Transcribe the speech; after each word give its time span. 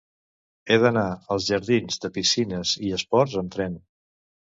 He 0.69 0.77
d'anar 0.83 1.03
als 1.35 1.49
jardins 1.49 2.01
de 2.05 2.11
Piscines 2.15 2.71
i 2.87 2.89
Esports 2.99 3.37
amb 3.43 3.53
tren. 3.57 3.77